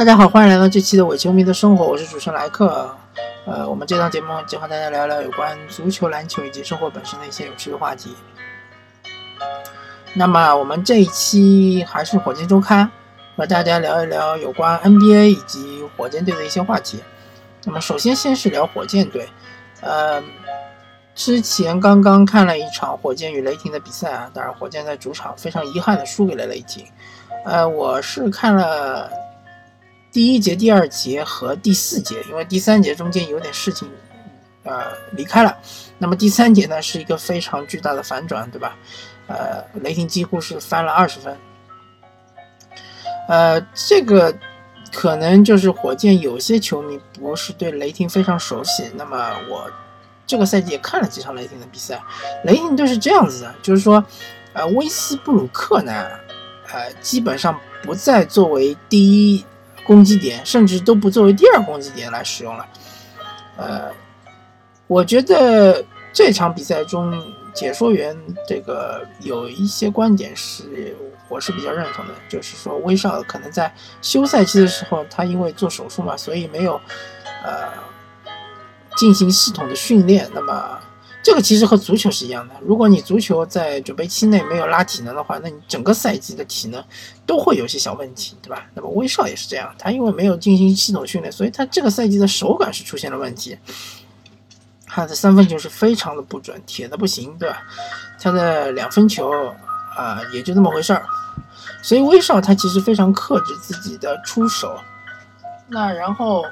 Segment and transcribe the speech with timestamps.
[0.00, 2.90] 大家好，欢迎来到这期的伪球迷的生活，我是主持人莱克。
[3.44, 8.16] 呃，我们这档节目将和大家聊聊有关足球、篮球以及生活本身的一些有趣的话题。
[10.14, 12.90] 那么我们这一期还是火箭周刊，
[13.36, 17.02] 和大家聊一聊有关 NBA 以及火箭队的一些话题。
[17.64, 19.28] 那么首先先是聊火箭队，
[19.82, 20.22] 呃，
[21.14, 26.86] 之前刚刚看了一场火箭与雷霆的比赛啊，当然火箭在主场非常遗憾的输给了雷霆。
[27.44, 29.10] 呃，我是看了
[30.12, 33.88] 第一节、第二节和第四节，因为第三节中间有点事情，
[34.64, 35.56] 呃，离开了。
[35.98, 38.76] 那么第三节呢，是一个非常巨大的反转，对吧？
[39.28, 41.36] 呃，雷霆几乎是翻了二十分。
[43.28, 44.34] 呃，这个
[44.92, 48.90] 可能就是火箭有些球迷不是对雷霆非常熟悉。
[48.96, 49.70] 那么我
[50.26, 52.02] 这个赛季也看了几场雷霆的比赛，
[52.44, 54.04] 雷霆队是这样子的，就是说，
[54.54, 56.08] 呃，威斯布鲁克呢，
[56.72, 59.44] 呃，基本上不再作为第一
[59.84, 62.66] 攻击点，甚至都不作为第二攻击点来使用了。
[63.56, 63.90] 呃，
[64.86, 67.12] 我觉得这场比赛中。
[67.52, 70.96] 解说员这个有一些观点是
[71.28, 76.80] 我是比较认同的，就是说威少可能在休赛期的时候，他因为做手术嘛，所以没有
[77.42, 77.68] 呃
[78.96, 80.30] 进行系统的训练。
[80.32, 80.78] 那么
[81.30, 86.84] 这个其实和足球是一样的，如果你足球在准备期内没有拉体能的话，那你整个赛季的体能
[87.24, 88.66] 都会有些小问题，对吧？
[88.74, 93.56] 那么威少也是这样，他因为没有进行系统训练，所以他这个赛季的手感是出现了问题。
[94.88, 97.62] 他的三分球是非常的不准，铁的不行，对吧？
[98.20, 99.30] 他的两分球
[99.96, 101.06] 啊，也就那么回事儿。
[101.80, 104.76] 所以威少他其实非常克制自己的出手。
[105.68, 106.44] 那然后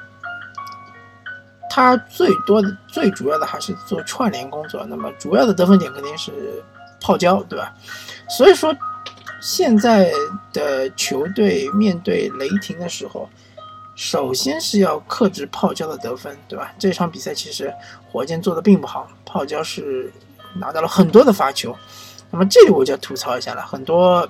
[1.71, 4.85] 他最多的、最主要的还是做串联工作。
[4.87, 6.63] 那么主要的得分点肯定是
[7.01, 7.75] 泡椒，对吧？
[8.29, 8.75] 所以说
[9.41, 10.11] 现在
[10.53, 13.29] 的球队面对雷霆的时候。
[14.01, 16.73] 首先是要克制泡椒的得分，对吧？
[16.79, 17.75] 这场比赛其实
[18.09, 20.13] 火箭做的并不好，泡椒是
[20.55, 21.77] 拿到了很多的罚球。
[22.31, 24.29] 那么这里我就要吐槽一下了，很多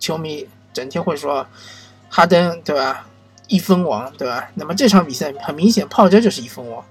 [0.00, 1.46] 球迷整天会说
[2.08, 3.06] 哈登，对吧？
[3.48, 4.48] 一分王，对吧？
[4.54, 6.84] 那么这场比赛很明显，泡椒就是一分王。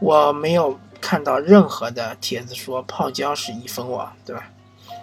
[0.00, 4.48] 我没有看到任何的帖子说泡椒是一分王，对吧？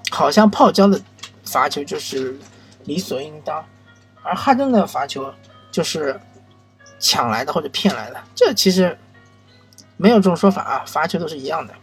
[0.09, 1.01] 好像泡椒的
[1.43, 2.39] 罚球就是
[2.85, 3.65] 理所应当，
[4.23, 5.31] 而哈登的罚球。
[5.71, 6.19] 就是
[6.99, 8.99] 抢来的或者骗来的，这其实
[9.95, 11.73] 没有这种说法啊，罚球都是一样的。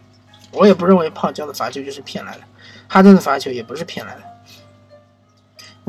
[0.51, 2.41] 我也不认为泡椒的罚球就是骗来的，
[2.87, 4.21] 哈登的罚球也不是骗来的。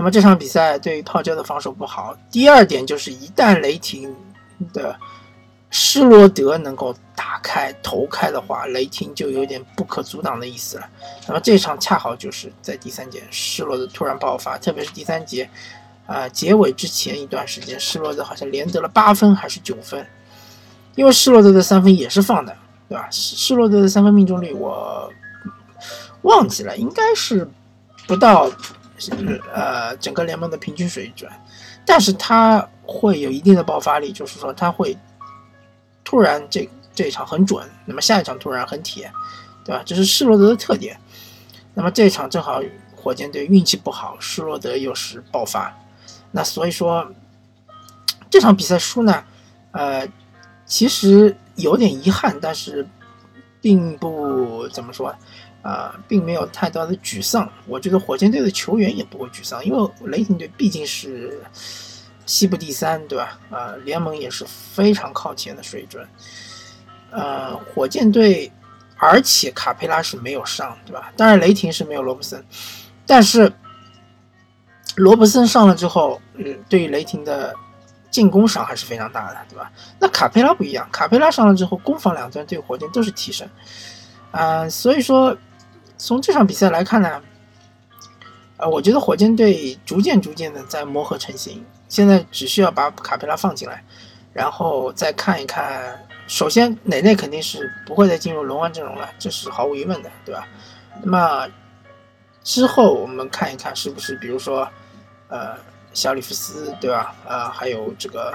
[0.00, 2.16] 那么这场比赛对于泡椒的防守不好。
[2.30, 4.16] 第二点就是，一旦雷霆
[4.72, 4.98] 的
[5.68, 10.88] 施罗德能够打开投开的话，雷霆就有点不可阻挡的意思了。
[11.28, 15.46] 那么这场恰好就是在第三节施罗德突然爆发，特别是第三节。
[16.06, 20.06] 啊，结尾之前一段时间，施罗德好像连得了八分还是九分，
[20.94, 22.56] 因为施罗德的三分也是放的，
[22.88, 23.06] 对吧？
[23.10, 25.12] 施施罗德的三分命中率我
[26.22, 27.46] 忘记了，应该是
[28.06, 28.50] 不到
[29.52, 31.30] 呃整个联盟的平均水准，
[31.84, 34.96] 但是他会有一定的爆发力，就是说他会
[36.04, 39.10] 突然这这一场很准，那么下一场突然很铁，
[39.64, 39.82] 对吧？
[39.84, 40.98] 这是施罗德的特点。
[41.72, 42.60] 那么这一场正好
[42.96, 45.74] 火箭队运气不好，施罗德又是爆发。
[46.32, 47.08] 那所以说，
[48.28, 49.24] 这场比赛输呢，
[49.70, 50.06] 呃，
[50.66, 52.86] 其实有点遗憾，但是
[53.60, 55.14] 并不怎么说，
[55.62, 57.50] 啊，并没有太大的沮丧。
[57.66, 61.40] 我觉得火箭队的球员也不会沮丧，因为雷霆队毕竟是
[62.26, 63.38] 西部第三，对吧？
[63.50, 66.06] 啊，联盟也是非常靠前的水准。
[67.10, 68.50] 呃，火箭队，
[68.96, 71.12] 而且卡佩拉是没有上，对吧？
[71.16, 72.44] 当然雷霆是没有罗布森，
[73.06, 73.52] 但是。
[74.96, 77.54] 罗伯森上了之后，嗯，对于雷霆的
[78.10, 79.70] 进攻伤还是非常大的，对吧？
[80.00, 83.48] 那卡佩拉不一样，卡佩拉上了之后，攻防两端对火箭都是提升，
[84.32, 85.34] 啊，所以说
[86.00, 87.20] 从这场比赛来看呢，
[88.56, 93.84] 啊，我觉得火箭队逐渐逐渐的在磨合成型，现在只需要把卡佩拉放进来，
[94.32, 100.48] 然后再看一看，首先内内肯定是不会再进入轮换阵容了，这是毫无疑问的，对吧？
[101.02, 101.46] 那么
[102.42, 104.66] 之后我们看一看是不是，比如说。
[105.28, 105.54] 呃，
[105.92, 107.14] 小里弗斯对吧？
[107.24, 108.34] 呃，还有这个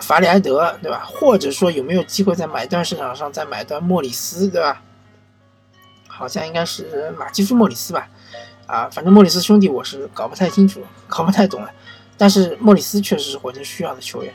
[0.00, 1.04] 法里埃德对吧？
[1.06, 4.82] 或者说有没有机会在买断市场上再买断莫里斯对吧？
[6.14, 8.06] 好像应该是马基夫莫里斯吧？
[8.66, 11.70] 啊，反正莫里斯兄弟我是搞不太清楚，搞不太懂了。
[12.18, 14.32] 但是莫里斯确实是火箭需要的球员，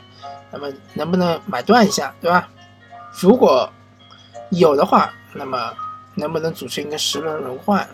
[0.50, 2.48] 那么能不能买断一下对吧？
[3.12, 3.72] 如果
[4.50, 5.72] 有的话，那么
[6.16, 7.88] 能不能组成一个十轮轮换？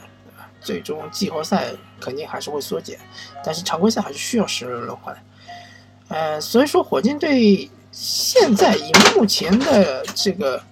[0.60, 1.66] 最终季后赛
[2.00, 2.98] 肯定还是会缩减，
[3.44, 5.14] 但是常规赛还是需要十轮轮换。
[6.08, 10.62] 呃，所以说火箭队现在以目前的这个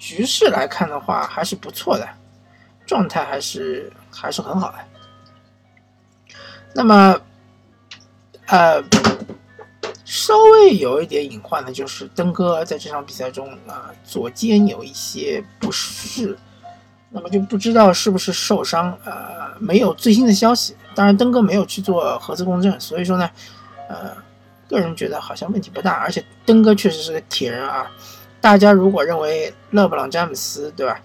[0.00, 2.08] 局势来看的话，还是不错的，
[2.90, 4.78] 状态还是还是很好的。
[6.74, 7.16] 那么，
[8.46, 8.82] 呃，
[10.04, 16.36] 稍微有一点隐患的就是登哥在这场比赛中啊，左肩有一些不适，
[17.10, 20.76] 那么就不知道是不是受伤，呃，没有最新的消息。
[20.92, 23.30] 当然，登哥没有去做核磁共振，所以说呢，
[23.88, 24.10] 呃。
[24.68, 27.90] 个人觉得好像问题不大，而且登哥确实是个铁人啊。
[28.40, 31.00] 大家如果认为勒布朗詹姆斯对吧，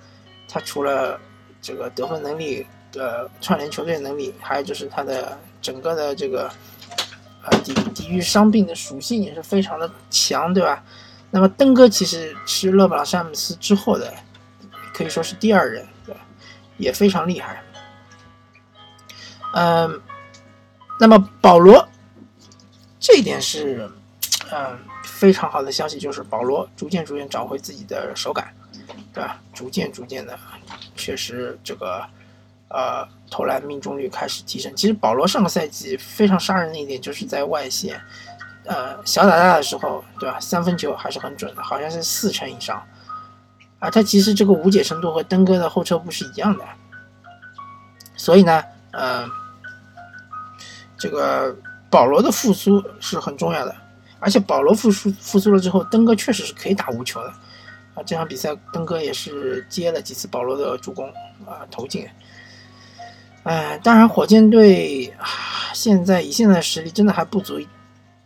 [0.47, 1.19] 他除了
[1.65, 2.63] 这个得分能力、
[2.95, 6.47] 呃串联球队能力，还有就是他的整个的这个
[7.43, 10.83] 呃抵抵御伤病的属性也是非常的强，对吧？
[11.31, 14.13] 那么登哥其实是勒布朗詹姆斯之后的
[14.93, 16.21] 可以说是第二人，对吧？
[16.77, 17.63] 也非常厉害。
[19.53, 19.99] 嗯，
[20.99, 21.89] 那么保罗。
[22.99, 23.89] 这一点是，
[24.51, 28.53] 嗯，非常好的消息，就是保罗逐渐逐渐找回自己的手感，
[29.15, 29.41] 对吧？
[29.53, 30.37] 逐渐逐渐的，
[30.95, 32.05] 确实这个，
[32.67, 34.71] 呃，投篮命中率开始提升。
[34.75, 37.99] 其实保罗上个赛季非常杀人的一点，就是在外线，
[38.65, 40.37] 呃，小打大的时候，对吧？
[40.39, 42.83] 三分球还是很准的，好像是四成以上。
[43.79, 46.65] 啊，他其实这个无解程度和登哥的后撤步是一样的。
[48.17, 49.25] 所以呢，呃，
[50.97, 51.55] 这个。
[51.87, 53.73] 保罗的复苏是很重要的，
[54.19, 57.33] 而且保罗复苏复苏了之后，登哥确实是可以打无球的
[57.95, 58.03] 啊！
[58.05, 61.09] 这场比赛登哥也是接了几次保罗的助攻
[61.45, 62.07] 啊，投进。
[63.43, 65.13] 哎，当然火箭队，
[65.73, 67.67] 现在以现在的实力真的还不足以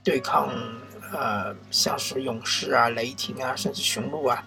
[0.03, 0.49] 对抗
[1.11, 4.43] 呃，像是勇士啊、雷霆啊，甚至雄鹿啊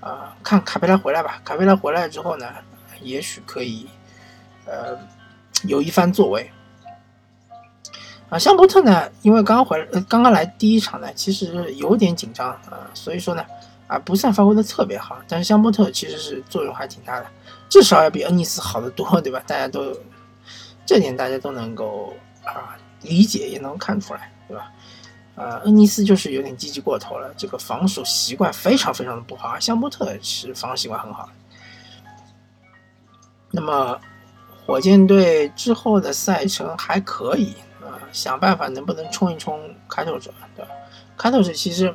[0.00, 0.36] 啊！
[0.42, 2.46] 看卡佩拉回来吧，卡佩拉回来之后呢，
[3.00, 3.88] 也许可以
[4.66, 4.98] 呃
[5.64, 6.50] 有一番作为。
[8.30, 9.10] 啊，香波特呢？
[9.22, 13.44] 因为刚回来，呃，刚刚来第一场呢，其实有点紧张啊，所以说呢，
[13.86, 15.18] 啊，不算发挥的特别好。
[15.28, 17.26] 但是香波特其实是作用还挺大的，
[17.68, 19.42] 至少要比恩尼斯好得多，对吧？
[19.46, 19.96] 大家都
[20.86, 22.14] 这点大家都能够
[22.44, 24.72] 啊理解，也能看出来，对吧？
[25.36, 29.48] 啊，恩尼斯就是有点积极过头了，这个防守习惯非常非常的不好。
[29.48, 31.28] 而香波特是防守习惯很好。
[33.50, 34.00] 那么
[34.64, 37.98] 火箭队之后的赛程还可以啊。
[38.12, 40.70] 想办法能不能冲一冲开拓者，对吧？
[41.16, 41.92] 开拓者其实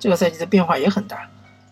[0.00, 1.28] 这个赛季的变化也很大，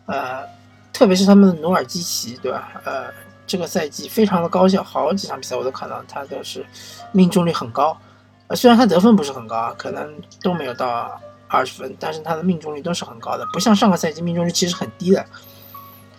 [0.06, 0.44] 呃，
[0.92, 2.70] 特别是他们的努尔基奇，对吧？
[2.84, 3.06] 呃，
[3.46, 6.64] 这个赛季非常的高效，好几场比赛我都看到他都是
[7.10, 7.98] 命中率很高，
[8.46, 15.24] 呃，虽然他得分不是很高，可能都没有到二十分，但是他的命中率都是很高的，不像上个赛季命中率其实很低的，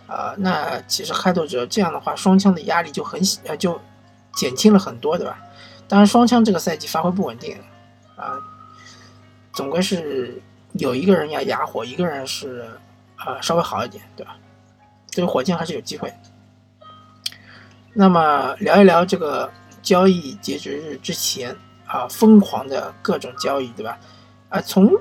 [0.08, 3.80] 啊，那其实开拓者这样的话，双枪的压力就很呃就
[4.36, 5.38] 减轻了很多，对吧？
[5.88, 7.58] 当然，双枪这个赛季发挥不稳定，
[8.16, 8.38] 啊，
[9.54, 10.42] 总归是
[10.74, 12.70] 有一个人要哑火，一个人是
[13.16, 14.38] 啊稍微好一点，对吧？
[15.10, 16.14] 这个火箭还是有机会。
[17.94, 19.52] 那么聊一聊这个
[19.82, 21.56] 交易截止日之前
[21.86, 23.98] 啊疯狂的各种交易，对吧？
[24.50, 24.92] 啊，从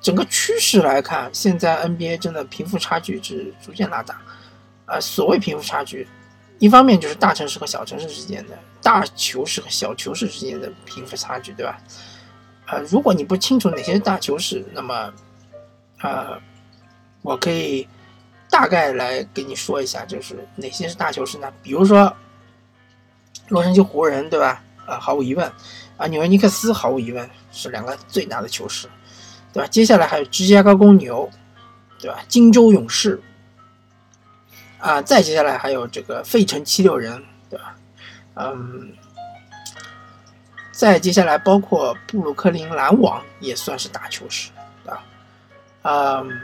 [0.00, 4.20] 整个趋势来看，现在 NBA 真的贫富差距是逐渐拉大，
[4.84, 6.08] 啊，所谓贫富差距。
[6.58, 11.78] 一方面就是大城市和小城市之间的大球市和小球市之间的贫富差距，对吧？
[12.66, 15.12] 呃，如果你不清楚哪些是大球市，那么，
[16.00, 16.40] 呃，
[17.22, 17.86] 我可以
[18.48, 21.52] 大概来跟你说一下，就是哪些是大球市呢？
[21.62, 22.14] 比如说
[23.48, 24.62] 洛杉矶湖人，对吧？
[24.86, 25.50] 啊，毫无疑问，
[25.96, 28.88] 啊，纽约尼克斯毫无疑问是两个最大的球市，
[29.52, 29.68] 对吧？
[29.68, 31.30] 接下来还有芝加哥公牛，
[31.98, 32.18] 对吧？
[32.28, 33.20] 金州勇士。
[34.78, 37.76] 啊，再接下来还有这个费城七六人，对吧？
[38.34, 38.92] 嗯，
[40.72, 44.50] 再接下来包括布鲁克林篮网也算是大球市，
[44.82, 45.04] 对吧？
[45.82, 46.40] 嗯，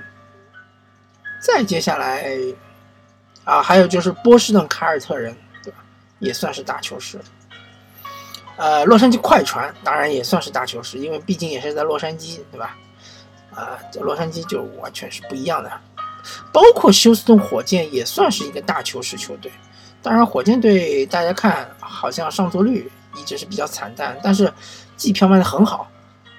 [1.43, 2.31] 再接下来
[3.45, 5.79] 啊，还有就是波士顿凯尔特人，对吧？
[6.19, 7.19] 也算是大球市。
[8.57, 12.77] 呃，洛杉矶快船当然也算是大球市，因为毕竟也是在洛杉矶，对吧？
[13.55, 15.71] 啊，这洛杉矶就完全是不一样的。
[16.53, 19.51] 包括休斯顿火箭也算是一个大球市球队，
[20.03, 22.91] 当然火箭队大家看好像上座率
[23.21, 24.53] 一直是比较惨淡，但是
[24.97, 25.91] 季票卖的很好，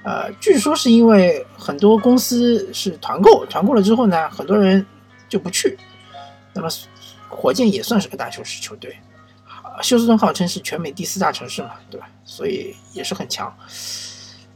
[0.04, 4.86] 呃，据说是因为很多公司是团购，团购了之后呢，很多人
[5.28, 5.78] 就不去，
[6.54, 6.70] 那么
[7.28, 8.98] 火箭也算是个大球市球队，
[9.82, 12.10] 休斯顿号称是全美第四大城市嘛，对吧？
[12.24, 13.56] 所以也是很强，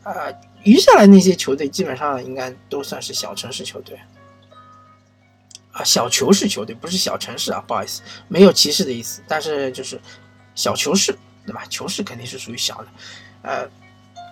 [0.03, 3.99] 呃，余下来那些球队基本上应该都算是小城市球队。
[5.71, 9.99] 啊，小球市球队不是小城市啊，不好意思，没有歧视的意思，但是就是
[10.53, 11.63] 小球市，对吧？
[11.69, 12.87] 球市肯定是属于小的，
[13.41, 13.67] 呃，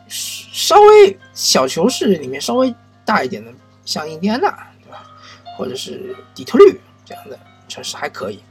[0.07, 2.73] 稍微小球市里面稍微
[3.05, 3.51] 大一点的，
[3.85, 4.49] 像印第安纳，
[4.83, 5.03] 对吧？
[5.57, 7.37] 或者是底特律这样的
[7.67, 8.43] 城市还可以。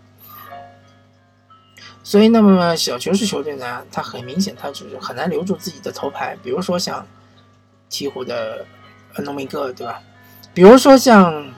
[2.03, 6.37] 所以，那么小球市球队呢，它很明显，它就是很难留住自己的头牌。
[6.43, 7.07] 比如说像
[7.89, 8.67] 鹈鹕的
[9.19, 10.03] 诺米戈，对吧？
[10.53, 11.49] 比如说像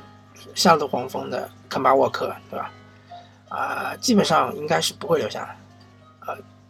[0.55, 2.71] 夏洛特黄蜂的肯巴沃克，对吧？
[3.49, 5.57] 啊，基本上应该是不会留下来。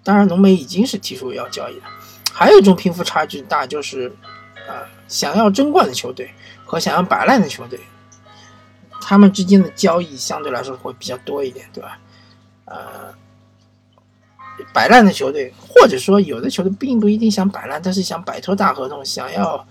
[0.04, 1.84] 当然，浓眉已经是提出要交易了。
[2.32, 4.08] 还有一种贫富差距大，就是
[4.68, 6.30] 啊，想要争冠的球队
[6.64, 7.78] 和想要摆烂的球队，
[9.00, 11.98] 他们之间的交易相对来说会比较多一点，对吧？
[12.64, 13.14] 呃，
[14.72, 19.66] 摆烂的球队，或者说有的球队并不一定想摆烂，但是想摆脱大合同，想要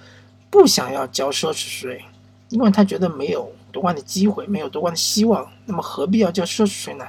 [0.49, 2.05] 不想要交奢侈税，
[2.49, 7.05] 因为他觉得没有夺冠的机会，没有夺冠的希望，那么何必要交奢侈税呢？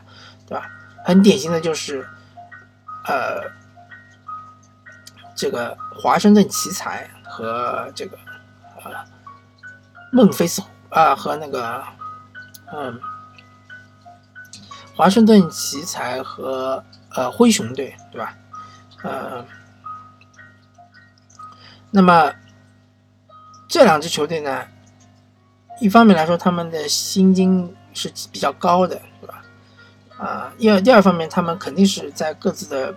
[0.47, 0.71] 对吧？
[1.05, 2.07] 很典型的就是，
[3.07, 3.63] 呃。
[5.35, 8.17] 这个华盛顿奇才和这个
[8.85, 8.93] 呃
[10.13, 11.83] 孟菲斯啊和那个
[12.73, 13.01] 嗯
[14.95, 16.85] 华盛顿奇才和
[17.17, 18.37] 呃灰熊队对吧？
[19.03, 19.45] 呃，
[21.91, 22.33] 那么
[23.67, 24.65] 这两支球队呢，
[25.81, 29.01] 一方面来说他们的薪金是比较高的，
[30.23, 32.95] 啊，第二第二方面他们肯定是在各自的。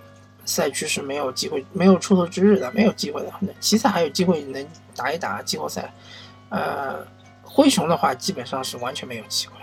[0.48, 3.34] 赛区是没有机会、没有出头之日的，没有机会的。
[3.60, 5.92] 奇才还有机会能打一打季后赛，
[6.50, 7.04] 呃，
[7.42, 9.54] 灰熊的话基本上是完全没有机会。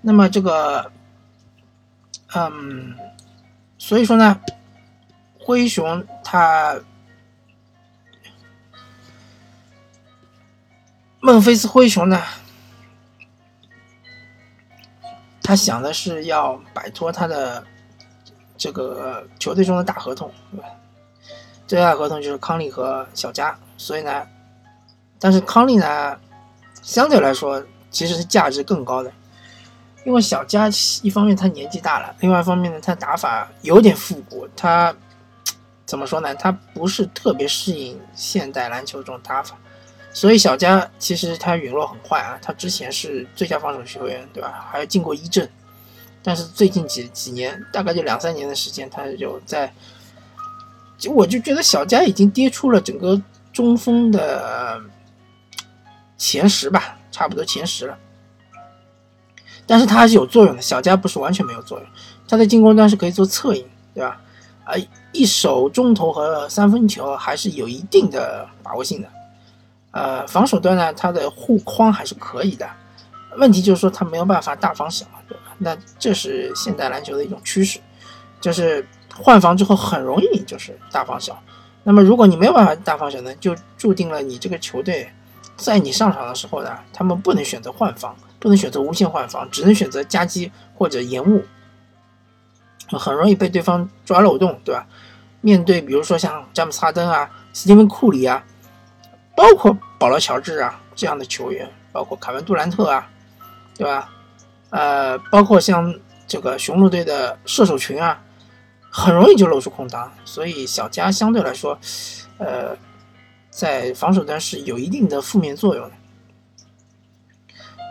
[0.00, 0.90] 那么这个，
[2.34, 2.96] 嗯，
[3.76, 4.40] 所以说呢，
[5.38, 6.80] 灰熊他
[11.20, 12.22] 孟菲斯灰熊呢，
[15.50, 17.64] 他想的是要摆脱他的。
[18.56, 20.30] 这个球队中的大合同，
[21.66, 24.26] 最大合同就是康利和小加，所以呢，
[25.18, 26.14] 但是康利呢，
[26.82, 29.10] 相对来说其实是价值更高的，
[30.04, 30.68] 因为小加
[31.02, 34.94] 一方面他年纪大了，另外一方面呢，他打法有点复古，他
[35.86, 36.34] 怎么说呢？
[36.34, 39.56] 他不是特别适应现代篮球这种打法，
[40.12, 44.68] 所以小加其实他陨落很快啊，他之前是最佳防守球员，对吧？
[44.70, 45.48] 还进过一阵。
[46.22, 49.72] 但是最近几几年，大概就两三年的时间，他就在，
[50.98, 54.80] 就我就觉得小加已经跌出了整个中锋的
[56.18, 57.96] 前十吧，差不多前十了。
[59.66, 61.88] 但是他还是有作用的，小加不是完全没有作用，
[62.28, 63.64] 他在进攻端是可以做策应，
[63.94, 64.20] 对吧？
[64.64, 64.74] 啊，
[65.12, 69.08] 一手中投和三分球还是有一定的把握性的。
[69.92, 72.68] 呃，防守端呢，他的护框还是可以的，
[73.36, 75.42] 问题就是说他没有办法大防小，对吧？
[75.58, 77.80] 那这是现代篮球的一种趋势，
[78.40, 81.36] 就是换防之后很容易就是大防小。
[81.82, 85.10] 那么如果你没有办法大防小呢，就注定了你这个球队
[85.56, 91.44] 在你上场的时候呢，他们不能选择换防，不能选择无限换防，只能选择夹击或者延误，
[92.92, 94.86] 很容易被对方抓漏洞，对吧？
[95.40, 98.44] 面对比如说像詹姆斯哈登啊、斯蒂芬库里啊，
[99.40, 103.08] 包括保罗乔治啊这样的球员，包括凯文杜兰特啊，
[103.74, 104.10] 对吧？
[104.68, 108.22] 呃，包括像这个雄鹿队的射手群啊，
[108.90, 111.78] 很容易就露出空档，所以小加相对来说，
[112.36, 112.76] 呃，
[113.48, 115.92] 在防守端是有一定的负面作用的。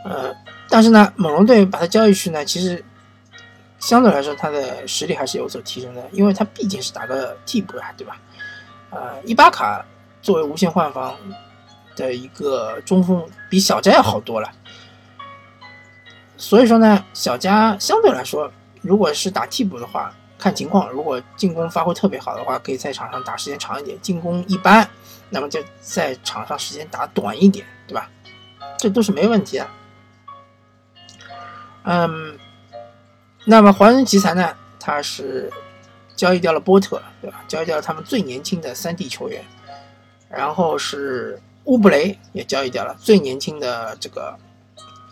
[0.06, 0.32] 呃，
[0.70, 2.86] 但是呢，猛龙队把他交易去呢，其实
[3.80, 8.22] 相对来说他的实力还是有所提升的，因为他毕竟是打个替补啊，对吧？
[8.92, 9.84] 呃，伊巴卡
[10.22, 11.16] 作为无限换防
[11.96, 14.52] 的一个中锋，比小加要好多了。
[16.38, 20.90] 所以说呢，小加相对来说，如果是打替补的话，看情况。
[20.90, 24.90] 如果进攻发挥特别好的话，可以在场上打时间长一点；进攻一般，
[25.30, 28.10] 那么就在场上时间打短一点，对吧？
[28.78, 29.68] 这都是没问题的。
[31.84, 32.40] 嗯，
[33.44, 35.52] 那么华人奇才呢，他是
[36.16, 37.44] 交易掉了波特，对吧？
[37.50, 39.44] 交易掉了他们最年轻的三 D 球员，
[40.30, 44.38] 然后是乌布雷也交易掉了最年轻的这个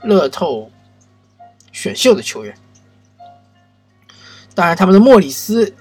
[0.04, 0.72] 乐透。
[1.74, 2.58] 选秀的球员，
[4.56, 5.72] 当然他们的莫里斯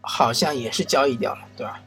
[0.00, 1.80] 好像也是交易掉了，对吧？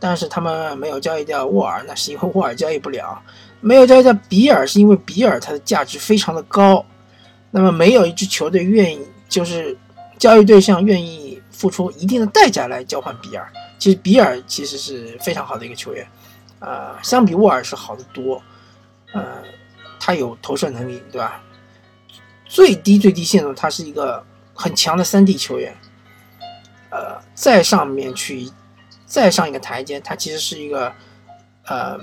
[0.00, 3.20] 但是他们没有交易掉沃尔，那是因为沃尔交易不了；
[3.60, 6.82] 没有交易掉比尔，是因为比尔他的价值非常的高。
[7.50, 9.76] 那么没有一支球队愿意，就是
[10.18, 11.25] 交易对象愿意
[11.56, 13.50] 付出一定的代价来交换比尔。
[13.78, 16.06] 其实比尔其实是非常好的一个球员，
[16.60, 18.42] 呃，相比沃尔是好的多，
[19.12, 19.42] 呃，
[19.98, 21.40] 他有投射能力，对吧？
[22.44, 25.76] 最低最低限度，他是一个很强的三 D 球员。
[26.90, 28.50] 呃，再上面去，
[29.04, 30.92] 再上一个台阶，他其实是一个
[31.66, 31.98] 呃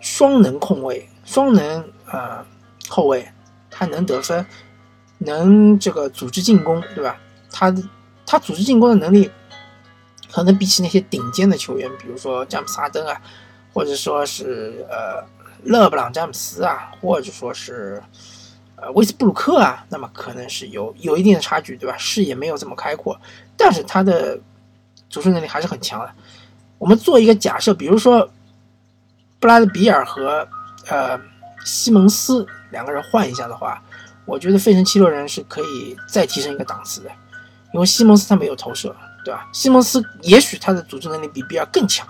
[0.00, 2.44] 双能控卫、双能呃
[2.88, 3.28] 后卫，
[3.70, 4.44] 他能得分，
[5.18, 7.16] 能这个组织进攻，对吧？
[7.52, 7.72] 他
[8.34, 9.30] 他组织进攻的能力，
[10.32, 13.16] 可能比起那些顶尖的球员，比如说詹姆斯哈登啊，
[13.72, 15.24] 或者说是呃
[15.62, 18.02] 勒布朗詹姆斯啊，或者说是
[18.74, 21.96] 呃威斯布鲁克啊，那么可能是有有一定的差距，对吧？
[21.96, 23.16] 视野没有这么开阔，
[23.56, 24.36] 但是他的
[25.08, 26.12] 组织能力还是很强的。
[26.78, 28.28] 我们做一个假设，比如说
[29.38, 30.44] 布拉德比尔和
[30.88, 31.16] 呃
[31.64, 33.80] 西蒙斯两个人换一下的话，
[34.24, 37.10] 我觉得费城七六人是可以再提升一个档次的，
[37.74, 39.48] 因为西蒙斯他没有投射，对吧？
[39.52, 42.06] 西蒙斯也许他的组织能力比比尔更强，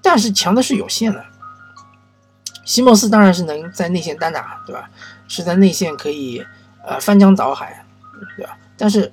[0.00, 1.22] 但是强的是有限的。
[2.64, 4.88] 西蒙斯当然是能在内线单打，对吧？
[5.26, 6.46] 是在内线可以
[6.86, 7.84] 呃翻江倒海，
[8.36, 8.56] 对吧？
[8.76, 9.12] 但是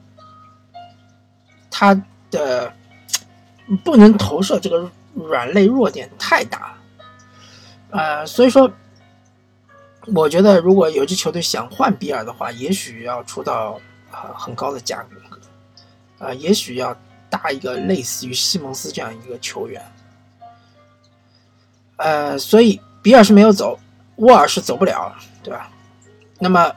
[1.71, 1.99] 他
[2.29, 2.71] 的
[3.83, 6.75] 不能投射这个软肋弱点太大，
[7.89, 8.71] 呃，所以说，
[10.13, 13.79] 我觉得如果有支球队想换比尔的话，也许要出到
[14.11, 15.15] 啊很高的价格，
[16.19, 16.95] 啊，也许要
[17.29, 19.81] 搭一个类似于西蒙斯这样一个球员，
[21.97, 23.79] 呃，所以比尔是没有走，
[24.17, 25.71] 沃尔是走不了，对吧？
[26.39, 26.73] 那么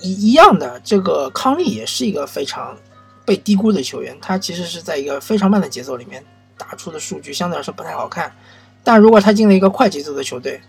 [0.00, 2.76] 一一样的，这个康利也是一个非常。
[3.24, 6.22] 被低估的球员，他其实是在一个非常慢的节奏里面
[6.58, 8.34] 打出的数据，相对来说不太好看。
[8.82, 10.60] 但如果他进了一个快节奏的球队，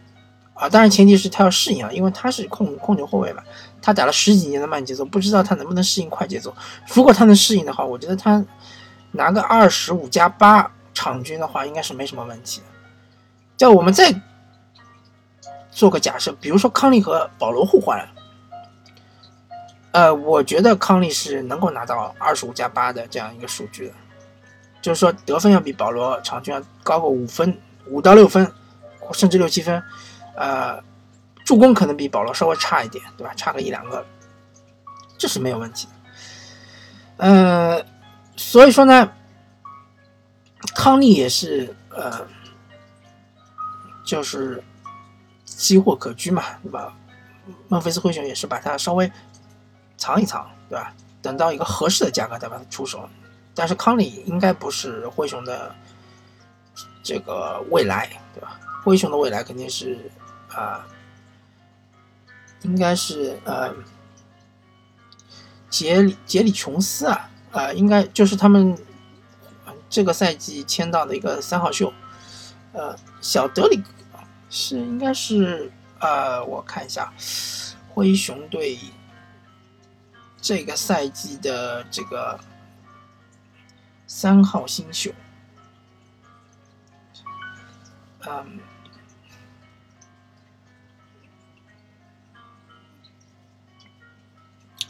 [0.54, 3.44] 啊，当然前提是他要适应啊，因为他是控控球后卫嘛，
[3.82, 6.56] 他打了十几年的慢节奏，不知道他能不能适应快节奏。
[6.94, 8.44] 如果他能适应的话，我觉得他
[9.12, 12.62] 拿个二十五加八场均的话，应该是没什么问题。
[13.58, 14.14] 叫我们再
[15.72, 18.08] 做个假设，比如说康利和保罗互换。
[19.92, 23.94] 呃，我觉得康利是能够拿到二十五加八的这样一个数据的，
[24.82, 27.56] 就是说得分要比保罗场均要高个五分，
[27.88, 28.52] 五到六分，
[29.12, 29.82] 甚至六七分。
[30.36, 30.82] 呃，
[31.46, 33.34] 助攻可能比保罗稍微差一点，对吧？
[33.36, 34.06] 差个一两个，
[35.18, 37.26] 这是没有问题的。
[37.26, 37.86] 呃，
[38.36, 39.12] 所以说呢，
[40.76, 42.26] 康利也是呃，
[44.06, 44.64] 就是
[45.46, 46.94] 机货可居嘛，对吧？
[47.68, 49.12] 孟菲斯灰熊也是把它稍微。
[49.96, 50.94] 藏一藏，对吧？
[51.22, 53.08] 等到一个合适的价格再把它出手。
[53.56, 55.74] 但是康利应该不是灰熊的
[57.02, 58.60] 这个未来，对吧？
[58.84, 60.12] 灰熊的未来肯定是
[60.56, 60.86] 啊，
[62.62, 63.74] 应该是呃，
[65.70, 68.78] 杰里杰里琼斯啊，啊，应该就是他们
[69.90, 71.94] 这个赛季签到的一个三号秀，
[72.72, 73.82] 呃，小德里
[74.50, 77.14] 是应该是呃，我看一下，
[77.90, 78.78] 灰熊队。
[80.46, 82.38] 这个赛季的这个
[84.06, 85.10] 三号新秀，
[88.28, 88.60] 嗯，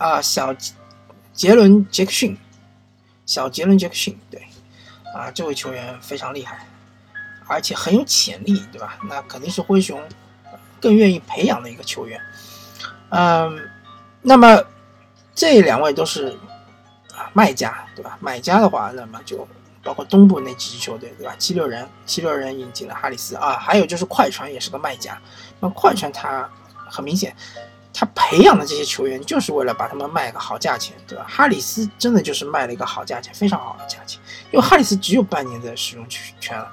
[0.03, 0.53] 啊，小
[1.31, 2.37] 杰伦杰克逊，
[3.25, 4.45] 小杰伦杰克逊，对，
[5.15, 6.67] 啊，这位球员非常厉害，
[7.47, 8.97] 而且很有潜力，对吧？
[9.07, 10.03] 那肯定是灰熊
[10.81, 12.19] 更愿意培养的一个球员，
[13.09, 13.69] 嗯，
[14.21, 14.61] 那么。
[15.35, 16.27] 这两位都是
[17.11, 18.15] 啊卖家，对吧？
[18.21, 19.47] 买家的话，那么就
[19.81, 21.35] 包括东部那几支球队，对吧？
[21.39, 25.19] 七六人，七六人引进了哈里斯啊，还有就是快船也是个卖家。
[25.59, 26.47] 那快船他
[26.87, 27.35] 很明显，
[27.93, 31.25] 他培养的这些球员就是为了把他们卖个好价钱，对吧？
[31.29, 34.19] 哈里斯真的就是卖了一个好价钱，非常好的价钱，
[34.51, 36.67] 因为哈里斯只有半年的使用权了。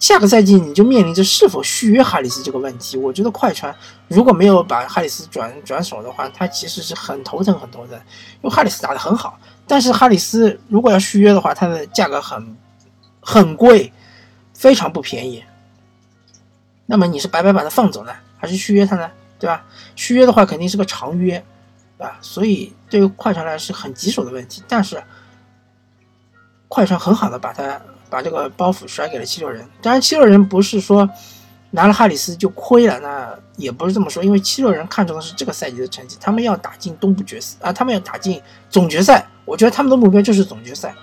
[0.00, 2.98] 下个赛季你就面临着是否续约哈里斯这个问题。
[2.98, 3.74] 我觉得快船
[4.08, 7.96] 如果没有把哈里斯转转手的话，他其实是很头疼很头疼，
[8.42, 9.38] 因为哈里斯打得很好。
[9.66, 12.56] 但是哈里斯如果要续约的话，它的价格很
[13.20, 13.90] 很贵，
[14.52, 15.42] 非常不便宜。
[16.84, 19.10] 那么你是白白把他放走呢，还是续约他呢？
[19.44, 19.64] 对吧？
[19.94, 21.44] 续约的话肯定是个长约，
[21.98, 24.62] 啊，所以对于快船来说是很棘手的问题。
[24.66, 25.02] 但是
[26.68, 27.80] 快船很好的把他。
[28.10, 31.08] 把这个包袱甩给了七六人，当然七六人不是说
[31.72, 40.94] 拿了哈里斯就亏了，那也不是这么说，因为七六人看重的是这个赛季的成绩，他们要打进东部决赛啊，他们要打进总决赛，我觉得他们的目标就是总决赛，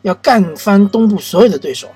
[0.00, 1.90] 要干翻东部所有的对手，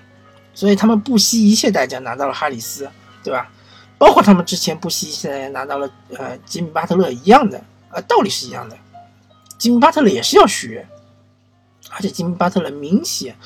[0.53, 2.87] 所以他们不惜一切代价拿到了哈里斯，
[3.25, 3.51] 对吧？
[3.99, 8.79] 包括他们之前不惜现在拿到了呃吉米巴特勒一样的，呃道理是一样的，
[9.59, 10.89] 吉米巴特勒也是要续约，
[11.91, 13.37] 而且吉米巴特勒明显。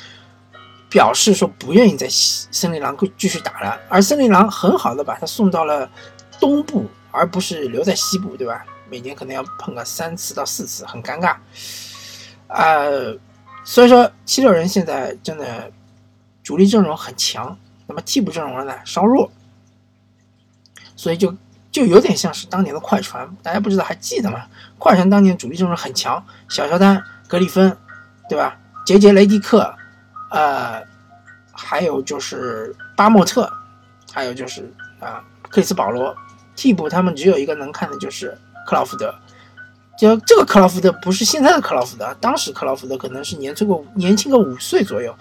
[0.90, 5.90] 表示说不愿意在森林狼继续打了，而森林狼很好的把他送到了
[6.38, 8.62] 东部，而不是留在西部，对吧？
[8.90, 11.34] 每年可能要碰个三次到四次，很尴尬。
[12.48, 13.16] 呃，
[13.64, 15.72] 所以说七六人现在真的
[16.42, 19.32] 主力阵容很强那么替补阵容呢稍弱，
[21.02, 21.34] 所以就
[21.72, 24.44] 就有点像是当年的快船，大家不知道还记得吗？
[24.78, 27.76] 快船当年主力阵容很强，小乔丹、格里芬，
[28.28, 28.56] 对吧？
[28.86, 29.74] 杰杰雷迪克，
[30.30, 30.80] 呃，
[31.50, 33.52] 还有就是巴莫特，
[34.12, 36.14] 还有就是啊克里斯保罗，
[36.54, 39.12] 替补他们只有一个能看的就是克劳福德。
[39.98, 45.12] 就这个克劳福德不是现在的克劳福德，当时克劳福德可能是年轻个年轻个五岁左右，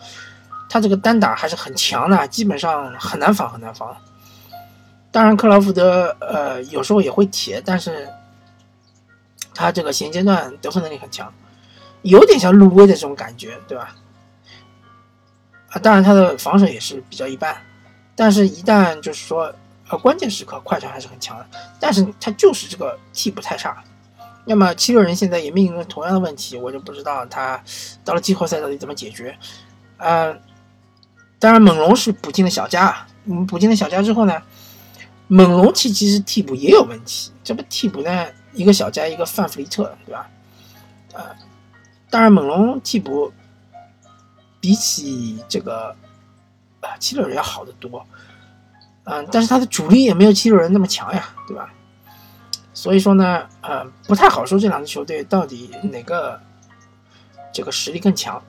[0.69, 3.97] 他这个单打还是很强的，基本上很难防很难防。
[5.11, 8.07] 当然克劳福德呃有时候也会铁，但是
[9.53, 11.31] 他这个衔接段得分能力很强，
[12.03, 13.95] 有点像路威的这种感觉，对吧？
[15.69, 17.55] 啊，当然他的防守也是比较一般，
[18.15, 19.53] 但是一旦就是说
[19.89, 21.45] 呃关键时刻快船还是很强的，
[21.79, 23.83] 但是他就是这个替补太差。
[24.43, 27.61] 那么七六人现在也面临着同样的问题，我就不知道他
[28.03, 29.37] 到了季后赛到底怎么解决。
[29.97, 30.35] 呃，
[31.37, 34.41] 当然猛龙是补进了小加，嗯，补进了小加之后呢，
[35.33, 40.29] 猛龙其其实替补也有问题，这不替补呢一个小加一个范弗利特，对吧？
[41.13, 41.23] 呃，
[42.09, 43.31] 当然猛龙替补
[44.59, 45.95] 比起这个
[46.81, 48.05] 啊七六人要好得多，
[49.05, 51.73] 嗯，但是他的主力也没有七六人那么强呀，对吧？
[52.73, 56.37] 所以说呢，呃，不太好说这两支球队到底哪个
[57.53, 58.43] 这个实力更强。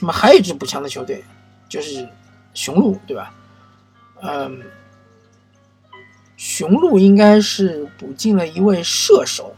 [0.00, 1.22] 那么还有一支补强的球队，
[1.68, 2.08] 就是
[2.54, 3.34] 雄鹿，对吧？
[4.22, 4.62] 嗯，
[6.44, 9.56] 雄鹿应该是补进了一位射手。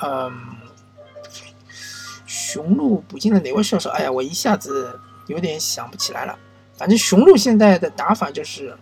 [0.00, 0.32] 嗯，
[2.24, 3.90] 雄鹿补进了哪位射手？
[3.90, 4.96] 哎呀，我一下子
[5.26, 6.38] 有点想不起来了。
[6.76, 8.78] 反正雄鹿现在的打法就是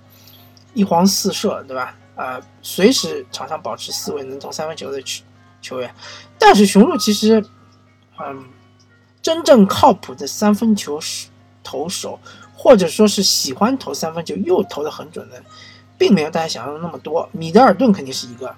[0.74, 1.96] 一黄四射，对吧？
[2.16, 5.24] 啊，随时场上保持四位能投三分球的球
[5.62, 5.94] 球员，
[6.38, 7.42] 但是雄鹿其实，
[8.20, 8.44] 嗯，
[9.22, 11.00] 真正靠谱的三分球
[11.64, 12.20] 投手，
[12.54, 15.42] 或者说是喜欢投三分球又投的很准的，
[16.02, 17.28] 并没有大家想象的那么多。
[17.30, 18.52] 米德尔顿肯定是一个，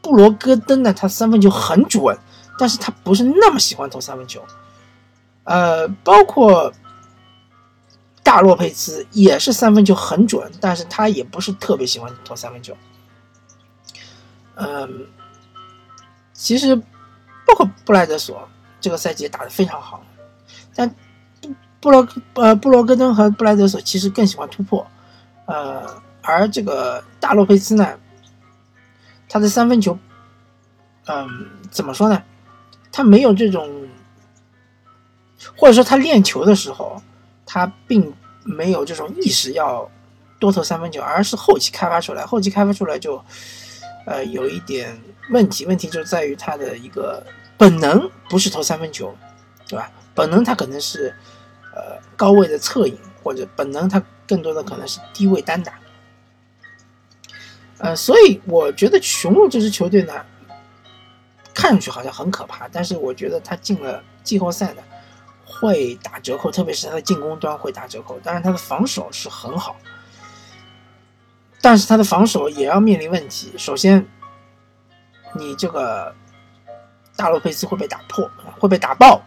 [0.00, 2.16] 布罗戈登呢，他三分球很准，
[2.58, 4.42] 但是他不是那么喜欢投三分球。
[5.44, 6.72] 呃，包括。
[8.22, 12.76] 大洛佩兹也是三分球很准，但是他也不是特别喜欢投三分球。
[14.56, 15.06] 嗯，
[16.32, 18.48] 其实包括布莱德索
[18.80, 20.02] 这个赛季也打得非常好，
[20.74, 20.92] 但
[21.80, 24.84] 布罗呃布罗戈登和布莱德索其实更喜欢突破，
[25.44, 25.86] 呃，
[26.26, 27.98] 而这个大洛佩兹呢，
[29.28, 29.98] 他的三分球，
[31.06, 31.28] 嗯，
[31.70, 32.22] 怎么说呢？
[32.90, 33.88] 他没有这种，
[35.56, 37.00] 或者说他练球的时候。
[37.48, 38.12] 他并
[38.42, 39.88] 没有这种意识要
[40.40, 42.26] 多投三分球，而是后期开发出来。
[42.26, 43.24] 后期开发出来就，
[44.04, 45.64] 呃，有一点问题。
[45.64, 47.24] 问题就在于他的一个
[47.56, 49.14] 本能不是投三分球，
[49.68, 49.88] 对吧？
[50.12, 51.14] 本能他可能是
[51.72, 55.74] 呃高位的侧影，或者本能他更多的可能是低位单打。
[57.78, 60.12] 呃，所以我觉得雄鹿这支球队呢，
[61.54, 64.82] 看上去好像很可怕，但是我觉得他进了季后赛呢。
[65.48, 68.18] 会打折扣，特别是他的进攻端会打折扣。
[68.18, 69.76] 当然，他的防守是很好，
[71.62, 73.54] 但是他的防守也要面临问题。
[73.56, 74.06] 首先，
[75.34, 76.14] 你这个
[77.14, 79.22] 大洛佩斯会被打破，会被打爆，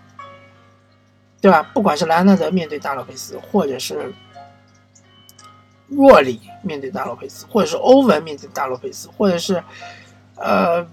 [1.41, 1.63] 对吧？
[1.73, 4.13] 不管是莱昂纳德面对大洛佩斯，或者是
[5.89, 9.63] 若里面对大洛佩斯，或者是欧文面对大洛佩斯，或者是
[10.35, 10.85] 呃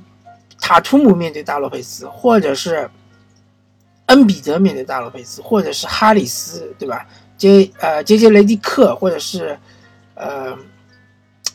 [0.61, 2.91] 塔图姆面对大洛佩斯，或者是。
[4.07, 7.05] 恩比德面对大洛佩斯，或者是哈里斯，对吧？
[7.37, 9.59] 杰呃杰杰雷迪克，或者是
[10.15, 10.57] 呃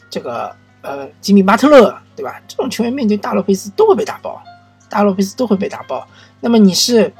[0.09, 2.41] 这个呃吉米巴特勒，对吧？
[2.49, 4.43] 这种球员面对大洛佩斯都会被打爆，
[4.89, 6.05] 大洛佩斯都会被打爆。
[6.41, 7.13] 那么你是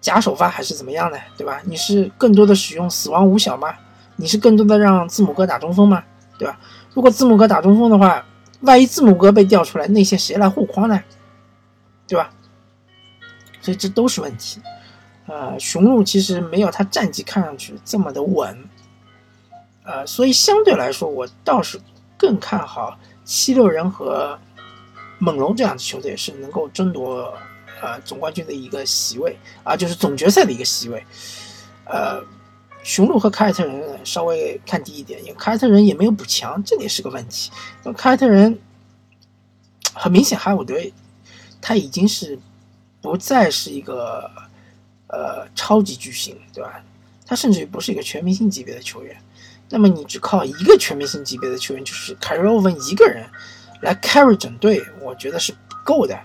[0.00, 1.18] 假首发还是怎么样呢？
[1.36, 1.60] 对吧？
[1.64, 3.74] 你是更多的使用死亡五小吗？
[4.22, 6.04] 你是更多的让字母哥打中锋吗？
[6.38, 6.56] 对吧？
[6.94, 8.24] 如果字母哥打中锋的话，
[8.60, 11.02] 万一字母哥被调出来，内线谁来护框呢？
[12.06, 12.30] 对吧？
[13.60, 14.60] 所以这都是问题，
[15.26, 18.56] 呃，雄鹿其实没有他战绩看上去这么的稳，
[19.82, 21.80] 呃，所以相对来说，我倒是
[22.16, 24.38] 更看好七六人和
[25.18, 27.34] 猛龙这样的球队是能够争夺
[27.80, 31.04] 呃总冠军的一个席位啊，就是总决赛的一个席位。
[31.84, 32.22] 呃，
[32.82, 37.50] 雄鹿和凯尔特人稍微看低一点，因为凯尔特人也没有补强，这也是个问题。
[37.84, 38.58] 因为凯尔特人
[39.94, 40.74] 很明显，哈伍德
[41.60, 42.38] 他已经是。
[43.04, 44.30] 不再是一个
[45.08, 46.80] 呃超级巨星，对吧？
[47.26, 49.20] 他甚至于不是一个全明星级别的球员。
[49.68, 53.26] 那么你只靠一个全明星级别的球员，就是凯瑞欧文一个人
[53.80, 56.16] 来 carry 整队，我觉得是不够的。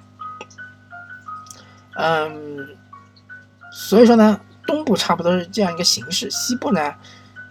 [1.96, 2.78] 嗯，
[3.72, 6.94] 所以说呢，东部差不多是这样一个形式，西部呢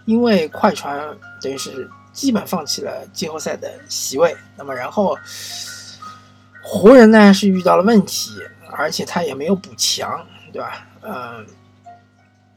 [0.05, 0.97] 因为快船
[1.41, 5.17] 等于是基本放弃了季后赛的席位，那么然后
[6.63, 8.31] 湖人呢是遇到了问题，
[8.71, 10.87] 而且他也没有补强，对吧？
[11.01, 11.45] 嗯，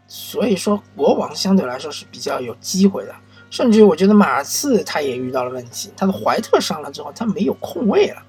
[0.06, 3.14] 所以说国王相对来说是比较有机会的，
[3.50, 8.22] 甚至我觉得马刺他也遇到了问题，他的怀特上了之后他没有空位了。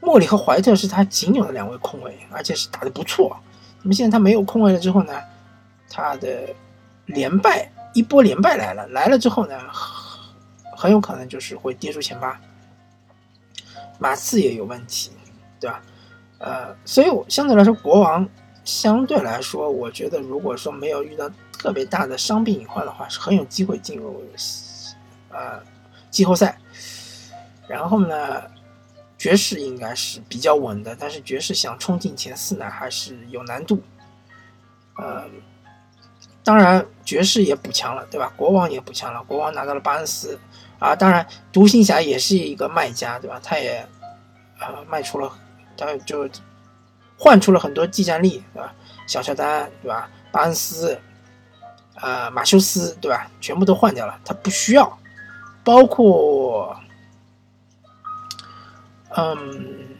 [0.00, 3.36] 莫里和怀特是他仅有的两位控卫，而且是打得不错。
[3.86, 5.12] 那么现在他没有空位了之后呢，
[5.88, 6.52] 他的
[7.04, 9.56] 连败一波连败来了，来了之后呢，
[10.76, 12.36] 很有可能就是会跌出前八。
[14.00, 15.12] 马刺也有问题，
[15.60, 15.80] 对吧？
[16.38, 18.28] 呃，所以我相对来说，国王
[18.64, 24.20] 相对来说，我觉得如果说没有遇到特别大的伤病隐患的话，是很有机会进入
[25.30, 25.62] 呃
[26.10, 26.58] 季后赛。
[27.68, 28.42] 然后呢？
[29.18, 33.82] 爵士应该是比较稳的，但是爵士想冲进前四呢，还是有难度。
[34.96, 35.24] 呃，
[36.44, 38.30] 当然爵士也补强了，对吧？
[38.36, 40.38] 国王也补强了，国王拿到了巴恩斯
[40.78, 40.94] 啊。
[40.94, 43.40] 当然，独行侠也是一个卖家，对吧？
[43.42, 43.78] 他也
[44.58, 45.32] 啊卖出了，
[45.78, 46.28] 他就
[47.18, 48.74] 换出了很多技战力，对吧？
[49.06, 50.10] 小乔丹，对吧？
[50.30, 50.98] 巴恩斯，
[52.02, 53.30] 呃，马修斯，对吧？
[53.40, 54.98] 全部都换掉了，他不需要，
[55.64, 56.78] 包括。
[59.18, 59.96] 嗯，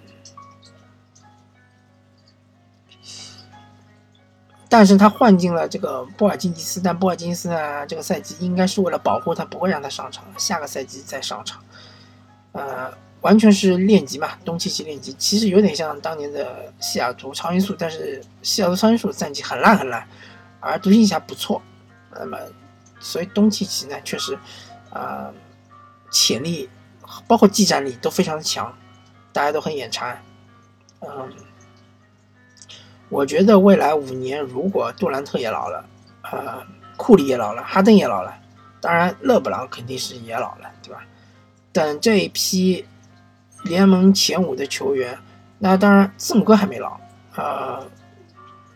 [4.69, 11.65] 但是他换进了这个波尔津吉斯，但波尔津吉斯呢，这个赛季应该是为了保护他，不会让他上场，下个赛季再上场。
[12.53, 20.07] 呃，完全是练级嘛，东契奇练级，其实有点像当年的西雅图超音速，但是西雅图超音速战绩很烂很烂，
[20.61, 21.63] 而独行侠不错。
[22.11, 22.39] 那么，
[23.01, 24.39] 所以东契奇呢，确实
[24.91, 25.33] 啊，
[26.11, 26.69] 潜力
[27.27, 28.71] 包括技战力都非常的强。
[29.37, 30.19] 大家都很眼馋，
[31.01, 31.31] 嗯，
[33.11, 35.85] 我觉得未来五年，如果杜兰特也老了，
[36.23, 38.35] 呃，库里也老了，哈登也老了，
[38.81, 41.05] 当然勒布朗肯定是也老了，对吧？
[41.71, 42.87] 等这一批
[43.65, 45.19] 联盟前五的球员，
[45.59, 46.99] 那当然字母哥还没老，
[47.35, 47.87] 呃，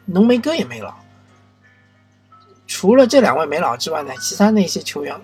[0.04, 0.94] 浓眉哥也没老，
[2.66, 5.18] 除了这两位没老之外呢，其他那些球员，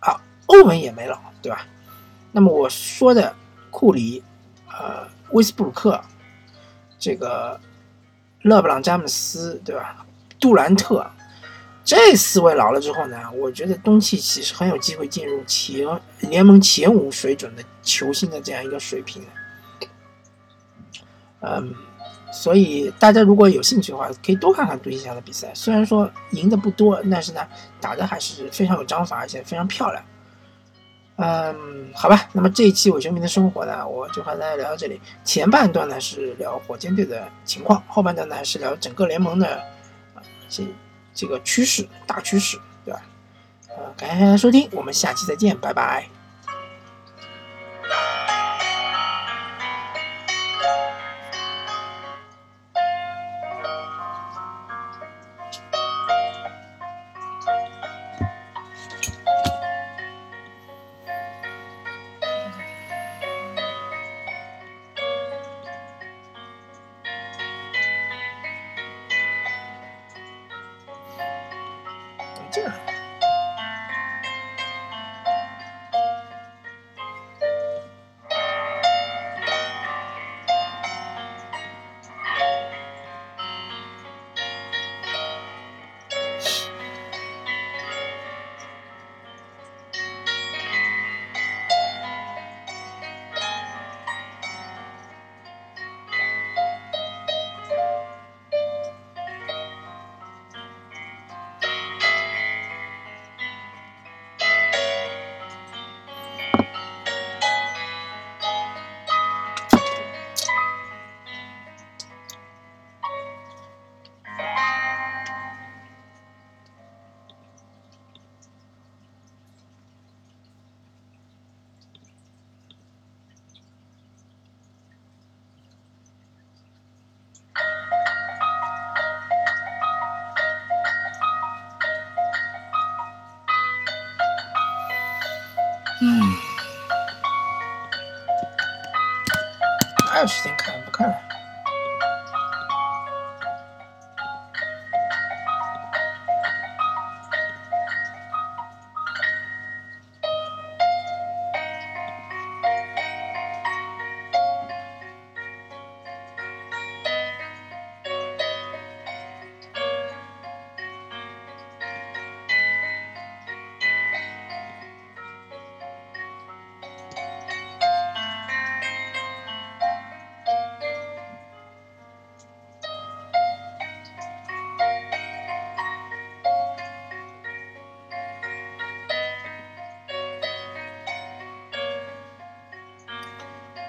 [0.00, 1.64] 啊，欧文也没老，对吧？
[2.32, 3.32] 那么我说的
[3.70, 4.20] 库里。
[4.78, 6.00] 呃，威斯布鲁克，
[6.98, 7.60] 这个
[8.42, 10.04] 勒布朗詹姆斯，对吧？
[10.40, 11.06] 杜兰特，
[11.84, 15.86] 这四位老了之后呢，我觉得东契奇是很有机会进入前
[16.20, 19.22] 联盟前五水准的球星的这样一个水平。
[21.40, 21.74] 嗯，
[22.32, 25.52] 所以大家如果有兴趣的话，可以多看看独行侠的比赛。
[25.54, 27.46] 虽然说赢的不多，但是呢，
[27.80, 30.02] 打的还是非常有章法，而且非常漂亮。
[31.16, 35.00] 嗯，好吧，那么这一期伪球迷的生活呢，我就和大家聊到这里。
[35.24, 39.56] 前半段呢是聊火箭队的情况，后半段呢是聊整个联盟的
[40.14, 40.64] 啊这
[41.14, 43.00] 这个趋势大趋势，对吧？
[43.68, 46.08] 呃，感谢大家收听，我们下期再见，拜拜。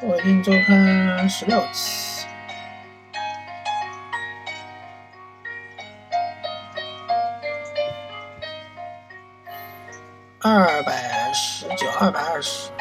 [0.07, 2.27] 我听周刊十六期，
[10.41, 12.74] 二百十九，二百二十。